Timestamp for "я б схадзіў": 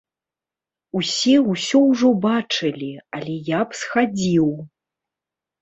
3.53-4.49